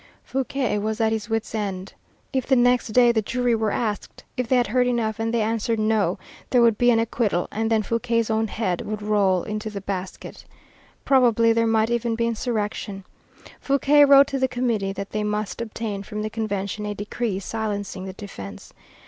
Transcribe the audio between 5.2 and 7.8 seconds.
they answered, "No," there would be an acquittal, and